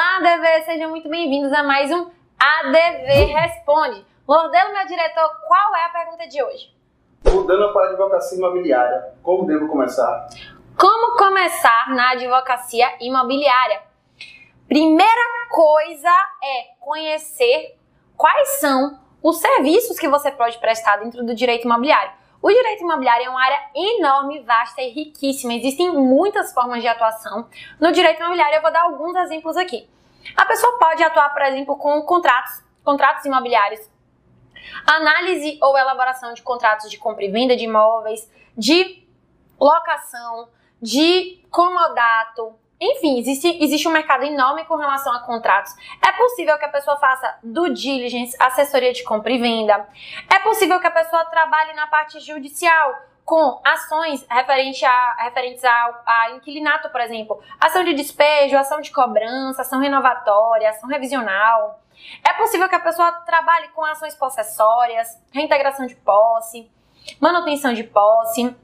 [0.00, 4.02] Olá, ADV, sejam muito bem-vindos a mais um ADV Responde.
[4.26, 6.74] Lordelo, meu diretor, qual é a pergunta de hoje?
[7.26, 10.26] Mudando para a advocacia imobiliária, como devo começar?
[10.74, 13.82] Como começar na advocacia imobiliária?
[14.66, 16.08] Primeira coisa
[16.42, 17.76] é conhecer
[18.16, 22.12] quais são os serviços que você pode prestar dentro do direito imobiliário.
[22.42, 25.52] O direito imobiliário é uma área enorme, vasta e riquíssima.
[25.52, 27.48] Existem muitas formas de atuação.
[27.78, 29.88] No direito imobiliário, eu vou dar alguns exemplos aqui.
[30.36, 33.80] A pessoa pode atuar, por exemplo, com contratos, contratos imobiliários,
[34.86, 39.06] análise ou elaboração de contratos de compra e venda de imóveis, de
[39.58, 40.48] locação,
[40.80, 45.74] de comodato, enfim, existe, existe um mercado enorme com relação a contratos.
[46.02, 49.86] É possível que a pessoa faça due diligence, assessoria de compra e venda.
[50.32, 56.02] É possível que a pessoa trabalhe na parte judicial, com ações referente a, referentes a,
[56.06, 57.40] a inquilinato, por exemplo.
[57.60, 61.80] Ação de despejo, ação de cobrança, ação renovatória, ação revisional.
[62.26, 66.70] É possível que a pessoa trabalhe com ações possessórias, reintegração de posse,
[67.20, 68.56] manutenção de posse.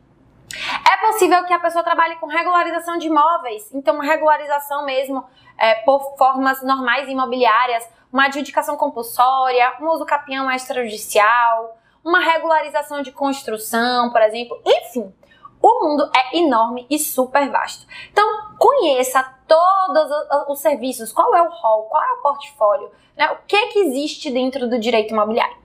[0.88, 5.24] É possível que a pessoa trabalhe com regularização de imóveis, então regularização mesmo
[5.58, 13.10] é, por formas normais imobiliárias, uma adjudicação compulsória, um uso capião extrajudicial, uma regularização de
[13.10, 15.12] construção, por exemplo, enfim.
[15.60, 17.86] O mundo é enorme e super vasto.
[18.12, 20.10] Então, conheça todos
[20.48, 23.30] os serviços, qual é o rol, qual é o portfólio, né?
[23.32, 25.56] o que, que existe dentro do direito imobiliário.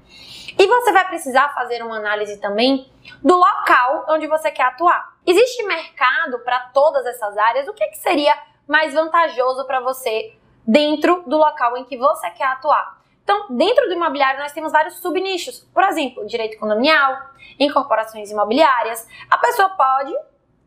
[0.58, 2.92] E você vai precisar fazer uma análise também
[3.24, 5.14] do local onde você quer atuar.
[5.26, 7.68] Existe mercado para todas essas áreas?
[7.68, 10.36] O que, que seria mais vantajoso para você
[10.68, 13.02] dentro do local em que você quer atuar?
[13.24, 15.60] Então, dentro do imobiliário, nós temos vários subnichos.
[15.74, 17.18] Por exemplo, direito condominial,
[17.60, 19.08] incorporações imobiliárias.
[19.30, 20.14] A pessoa pode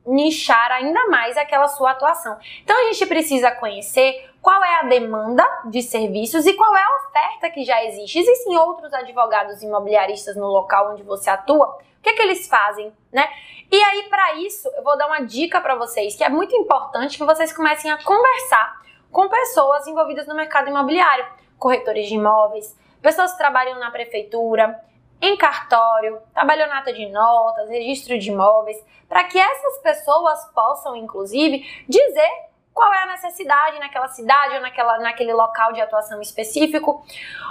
[0.07, 2.39] nichar ainda mais aquela sua atuação.
[2.63, 6.97] Então, a gente precisa conhecer qual é a demanda de serviços e qual é a
[7.09, 8.19] oferta que já existe.
[8.19, 11.67] Existem outros advogados imobiliaristas no local onde você atua?
[11.67, 13.27] O que, é que eles fazem, né?
[13.73, 17.17] E aí, para isso, eu vou dar uma dica para vocês, que é muito importante
[17.17, 21.27] que vocês comecem a conversar com pessoas envolvidas no mercado imobiliário,
[21.59, 24.79] corretores de imóveis, pessoas que trabalham na prefeitura,
[25.21, 28.77] em cartório, tabelionato de notas, registro de imóveis,
[29.09, 32.31] para que essas pessoas possam, inclusive, dizer
[32.75, 37.05] qual é a necessidade naquela cidade ou naquela, naquele local de atuação específico,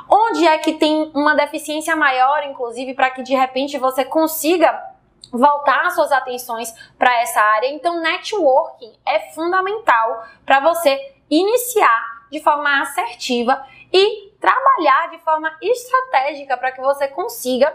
[0.09, 4.91] onde é que tem uma deficiência maior, inclusive, para que de repente você consiga
[5.31, 7.68] voltar suas atenções para essa área.
[7.68, 16.58] Então, networking é fundamental para você iniciar de forma assertiva e trabalhar de forma estratégica
[16.58, 17.74] para que você consiga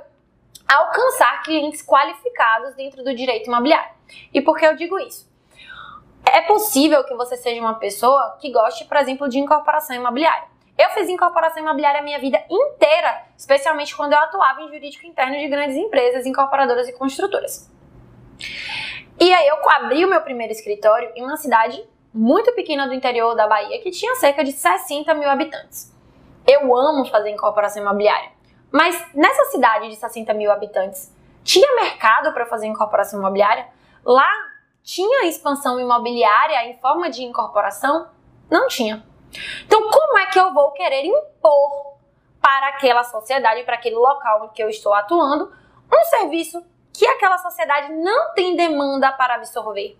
[0.69, 3.91] alcançar clientes qualificados dentro do direito imobiliário.
[4.35, 5.27] E por que eu digo isso?
[6.27, 10.47] É possível que você seja uma pessoa que goste, por exemplo, de incorporação imobiliária.
[10.77, 15.39] Eu fiz incorporação imobiliária a minha vida inteira, especialmente quando eu atuava em jurídico interno
[15.39, 17.73] de grandes empresas, incorporadoras e construtoras.
[19.19, 23.35] E aí eu abri o meu primeiro escritório em uma cidade muito pequena do interior
[23.35, 25.97] da Bahia que tinha cerca de 60 mil habitantes.
[26.51, 28.31] Eu amo fazer incorporação imobiliária,
[28.73, 31.15] mas nessa cidade de 60 mil habitantes
[31.45, 33.69] tinha mercado para fazer incorporação imobiliária?
[34.03, 34.31] Lá
[34.83, 38.09] tinha expansão imobiliária em forma de incorporação?
[38.51, 39.05] Não tinha.
[39.67, 41.99] Então, como é que eu vou querer impor
[42.41, 45.53] para aquela sociedade, para aquele local que eu estou atuando,
[45.93, 46.65] um serviço
[46.95, 49.99] que aquela sociedade não tem demanda para absorver?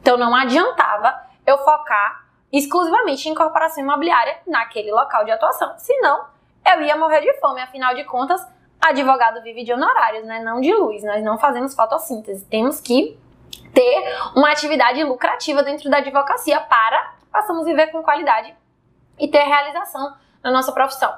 [0.00, 2.23] Então, não adiantava eu focar
[2.58, 5.74] exclusivamente em incorporação imobiliária naquele local de atuação.
[5.78, 6.24] Senão,
[6.64, 7.60] eu ia morrer de fome.
[7.60, 8.46] Afinal de contas,
[8.80, 10.40] advogado vive de honorários, né?
[10.40, 11.02] não de luz.
[11.02, 12.44] Nós não fazemos fotossíntese.
[12.46, 13.18] Temos que
[13.72, 14.04] ter
[14.36, 18.54] uma atividade lucrativa dentro da advocacia para possamos viver com qualidade
[19.18, 21.12] e ter realização na nossa profissão.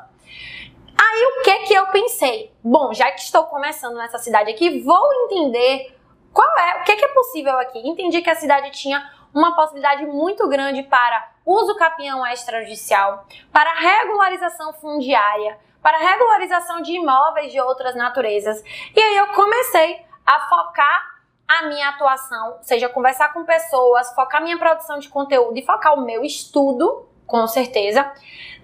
[0.99, 2.55] Aí o que que eu pensei?
[2.65, 5.95] Bom, já que estou começando nessa cidade aqui, vou entender
[6.33, 7.79] qual é, o que, que é possível aqui.
[7.87, 9.03] Entendi que a cidade tinha
[9.37, 17.53] uma possibilidade muito grande para uso capião extrajudicial, para regularização fundiária, para regularização de imóveis
[17.53, 18.65] de outras naturezas.
[18.95, 21.17] E aí eu comecei a focar
[21.47, 26.01] a minha atuação, seja conversar com pessoas, focar minha produção de conteúdo e focar o
[26.01, 28.11] meu estudo, com certeza,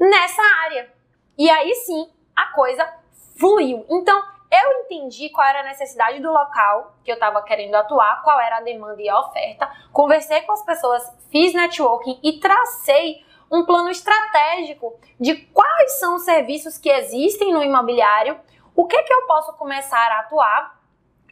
[0.01, 0.91] nessa área.
[1.37, 2.91] E aí sim, a coisa
[3.39, 3.85] fluiu.
[3.91, 4.23] Então,
[4.53, 8.59] eu entendi qual era a necessidade do local que eu estava querendo atuar, qual era
[8.59, 13.89] a demanda e a oferta, conversei com as pessoas, fiz networking e tracei um plano
[13.89, 18.39] estratégico de quais são os serviços que existem no imobiliário,
[18.77, 20.81] o que, que eu posso começar a atuar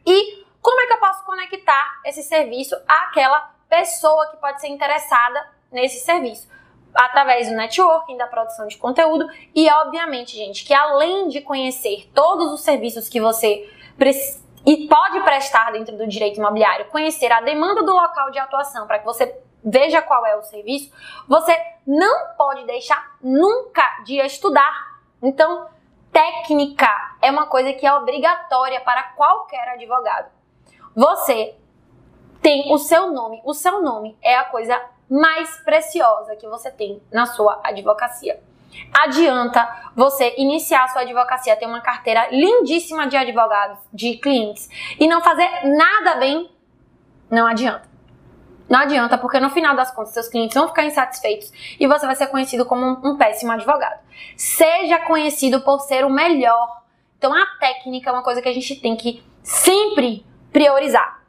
[0.05, 5.47] e como é que eu posso conectar esse serviço àquela pessoa que pode ser interessada
[5.71, 6.49] nesse serviço?
[6.93, 12.51] Através do networking, da produção de conteúdo e, obviamente, gente, que além de conhecer todos
[12.51, 17.83] os serviços que você precisa e pode prestar dentro do direito imobiliário, conhecer a demanda
[17.83, 20.91] do local de atuação para que você veja qual é o serviço,
[21.27, 21.55] você
[21.85, 24.99] não pode deixar nunca de estudar.
[25.21, 25.67] Então,
[26.11, 26.89] técnica
[27.21, 30.31] é uma coisa que é obrigatória para qualquer advogado.
[30.95, 31.55] Você
[32.41, 34.79] tem o seu nome, o seu nome é a coisa
[35.11, 38.39] mais preciosa que você tem na sua advocacia.
[38.93, 45.21] Adianta você iniciar sua advocacia, ter uma carteira lindíssima de advogados, de clientes, e não
[45.21, 46.49] fazer nada bem,
[47.29, 47.91] não adianta.
[48.69, 52.15] Não adianta, porque no final das contas, seus clientes vão ficar insatisfeitos e você vai
[52.15, 53.99] ser conhecido como um, um péssimo advogado.
[54.37, 56.81] Seja conhecido por ser o melhor.
[57.17, 61.21] Então, a técnica é uma coisa que a gente tem que sempre priorizar.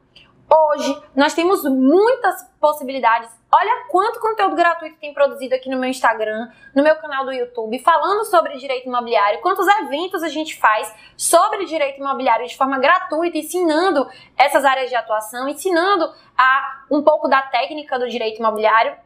[0.49, 3.29] Hoje, nós temos muitas possibilidades.
[3.55, 7.79] Olha quanto conteúdo gratuito tem produzido aqui no meu Instagram, no meu canal do YouTube,
[7.81, 13.37] falando sobre direito imobiliário, quantos eventos a gente faz sobre direito imobiliário de forma gratuita,
[13.37, 14.09] ensinando
[14.39, 18.97] essas áreas de atuação, ensinando a um pouco da técnica do direito imobiliário.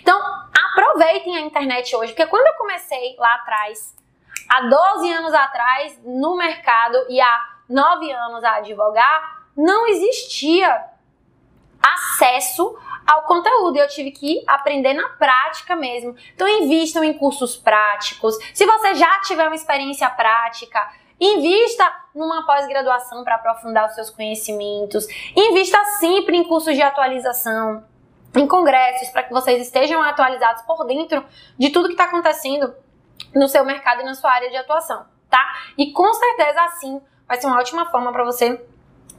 [0.00, 0.18] Então,
[0.72, 3.96] aproveitem a internet hoje, porque quando eu comecei lá atrás,
[4.48, 10.86] há 12 anos atrás, no mercado e há 9 anos a advogar, não existia
[11.80, 13.76] acesso ao conteúdo.
[13.76, 16.14] Eu tive que aprender na prática mesmo.
[16.34, 18.36] Então, invistam em cursos práticos.
[18.52, 20.90] Se você já tiver uma experiência prática,
[21.20, 25.06] invista numa pós-graduação para aprofundar os seus conhecimentos.
[25.36, 27.84] Invista sempre em cursos de atualização,
[28.34, 31.24] em congressos, para que vocês estejam atualizados por dentro
[31.58, 32.74] de tudo que está acontecendo
[33.34, 35.56] no seu mercado e na sua área de atuação, tá?
[35.78, 38.64] E com certeza assim vai ser uma ótima forma para você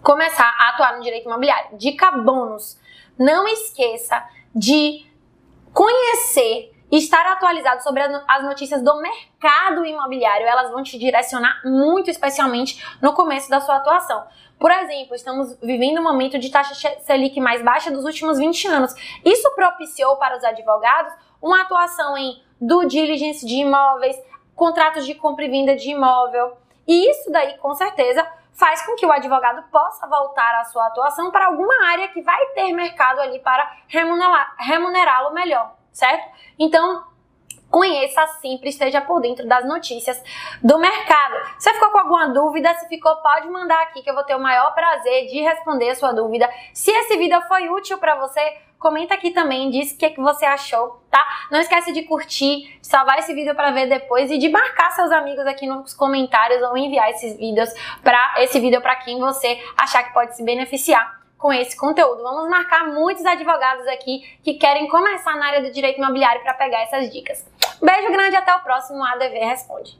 [0.01, 1.77] começar a atuar no direito imobiliário.
[1.77, 2.77] Dica bônus:
[3.17, 4.23] não esqueça
[4.53, 5.05] de
[5.73, 10.45] conhecer e estar atualizado sobre as notícias do mercado imobiliário.
[10.45, 14.23] Elas vão te direcionar muito, especialmente no começo da sua atuação.
[14.59, 18.93] Por exemplo, estamos vivendo um momento de taxa Selic mais baixa dos últimos 20 anos.
[19.25, 24.15] Isso propiciou para os advogados uma atuação em due diligence de imóveis,
[24.55, 26.57] contratos de compra e venda de imóvel.
[26.87, 28.25] E isso daí, com certeza,
[28.55, 32.45] faz com que o advogado possa voltar à sua atuação para alguma área que vai
[32.47, 36.25] ter mercado ali para remunerá-lo melhor, certo?
[36.57, 37.03] Então,
[37.69, 40.23] conheça sempre, esteja por dentro das notícias
[40.63, 41.35] do mercado.
[41.59, 44.39] Se ficou com alguma dúvida, se ficou, pode mandar aqui que eu vou ter o
[44.39, 46.49] maior prazer de responder a sua dúvida.
[46.73, 50.45] Se esse vídeo foi útil para você, comenta aqui também, diz o que, que você
[50.45, 51.25] achou, tá?
[51.49, 55.11] Não esquece de curtir, de salvar esse vídeo para ver depois e de marcar seus
[55.11, 57.67] amigos aqui nos comentários ou enviar esses vídeos
[58.03, 62.21] para esse vídeo para quem você achar que pode se beneficiar com esse conteúdo.
[62.21, 66.83] Vamos marcar muitos advogados aqui que querem começar na área do direito imobiliário para pegar
[66.83, 67.43] essas dicas.
[67.81, 69.97] Beijo grande e até o próximo ADV Responde.